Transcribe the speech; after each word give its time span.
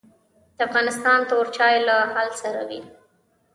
د 0.57 0.59
افغانستان 0.67 1.19
تور 1.29 1.45
چای 1.55 1.75
له 1.87 1.95
هل 2.15 2.29
سره 2.41 2.61
وي 2.69 2.81